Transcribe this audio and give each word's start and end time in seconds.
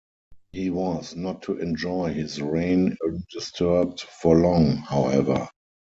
He 0.51 0.71
was 0.71 1.15
not 1.15 1.43
to 1.43 1.59
enjoy 1.59 2.11
his 2.11 2.41
reign 2.41 2.97
undisturbed 3.05 4.01
for 4.01 4.35
long, 4.35 4.77
however. 4.77 5.47